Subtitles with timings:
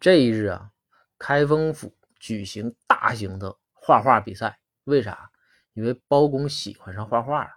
[0.00, 0.70] 这一日啊，
[1.18, 4.58] 开封府举行大型的画画比赛。
[4.84, 5.30] 为啥？
[5.74, 7.50] 因为包公喜欢上画画了。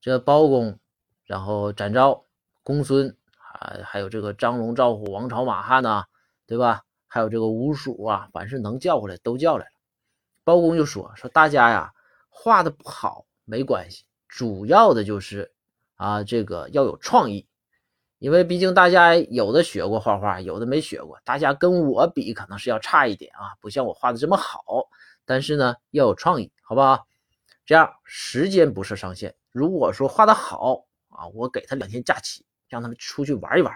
[0.00, 0.80] 这包公，
[1.24, 2.26] 然后展昭、
[2.64, 6.06] 公孙啊，还有这个张龙、赵虎、王朝、马汉呐，
[6.44, 6.82] 对吧？
[7.06, 9.72] 还有这个吴蜀啊，凡是能叫过来都叫来了。
[10.42, 11.94] 包公就说：“说大家呀，
[12.28, 15.54] 画的不好没关系，主要的就是
[15.94, 17.46] 啊，这个要有创意。”
[18.24, 24.64] 因为毕竟大家有的学过画画，有的没学过，大家跟我比可能是要差一点啊，不像我画的这么好。
[25.26, 27.06] 但是呢，要有创意，好不好？
[27.66, 29.34] 这样时间不设上限。
[29.52, 33.70] 如果说画的好啊，我给他两天假期，让他们出去玩一玩。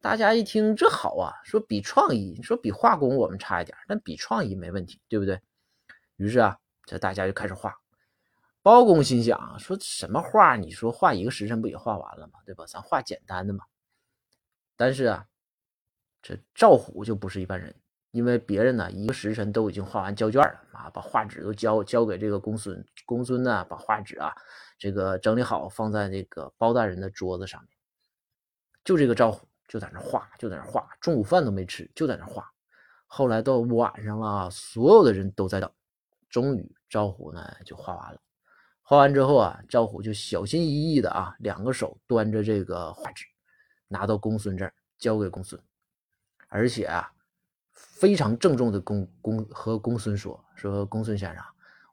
[0.00, 5.40] 大家一听这好啊，说比创意，说比画工我们差一点，但比创意没问题，对不对？
[6.16, 7.76] 于是啊，这大家就开始画。
[8.60, 10.56] 包公心想说什么画？
[10.56, 12.40] 你说画一个时辰不也画完了吗？
[12.44, 12.64] 对吧？
[12.66, 13.64] 咱画简单的嘛。
[14.78, 15.26] 但是啊，
[16.22, 17.74] 这赵虎就不是一般人，
[18.12, 22.82] 因为别人呢一个时辰都已经画完交卷了啊，把画纸都交交给这个公孙。
[23.04, 24.32] 公孙呢把画纸啊
[24.78, 27.70] 这个整理好放在那个包大人的桌子上面。
[28.84, 32.48] 就这个赵虎就在那画，就在那画，中午饭都没吃，就在那画。
[33.06, 35.68] 后来到晚上了，所有的人都在等，
[36.30, 38.20] 终于赵虎呢就画完了。
[38.82, 43.26] 画完之后啊，赵虎就小心翼翼的啊，两个手端着这个画纸，
[43.88, 45.60] 拿到公孙这儿交给公孙，
[46.48, 47.10] 而且啊，
[47.72, 51.42] 非常郑重的公公和公孙说说公孙先生，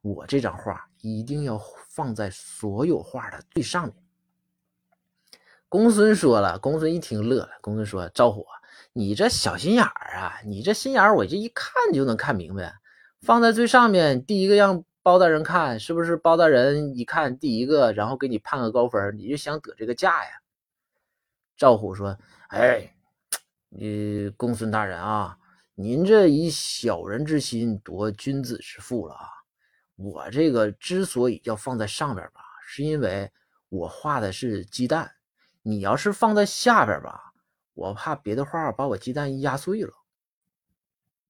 [0.02, 3.96] 我这张画一定要放在所有画的最上面。
[5.68, 8.46] 公孙说了，公孙一听乐了，公孙说赵虎，
[8.94, 12.76] 你这小心眼儿啊，你这心眼儿我这一看就能看明白，
[13.22, 14.84] 放在最上面，第一个让。
[15.06, 20.32] 包大人看是不是包大人一看第一个，然后给你判个高分，你就想得这个价呀？
[21.58, 22.17] 赵虎说
[22.50, 22.94] ：“哎，
[23.70, 25.38] 你公孙大人啊，
[25.73, 29.30] 您这以小人之心夺君子之腹了啊！
[29.95, 33.32] 我这个之所以要放在上边吧，是因为
[33.70, 35.10] 我画的是鸡蛋，
[35.61, 37.33] 你要是放在下边吧，
[37.73, 39.93] 我怕别的画把我鸡蛋压碎了。”